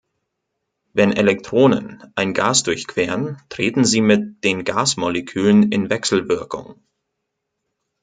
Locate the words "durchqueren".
2.63-3.37